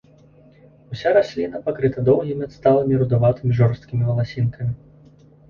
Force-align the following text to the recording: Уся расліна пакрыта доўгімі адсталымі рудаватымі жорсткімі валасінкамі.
Уся 0.95 1.11
расліна 1.17 1.57
пакрыта 1.67 1.99
доўгімі 2.07 2.43
адсталымі 2.49 2.99
рудаватымі 3.03 3.53
жорсткімі 3.61 4.03
валасінкамі. 4.09 4.73